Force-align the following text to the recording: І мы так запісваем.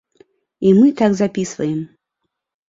І 0.69 0.71
мы 0.79 0.87
так 1.01 1.11
запісваем. 1.19 1.79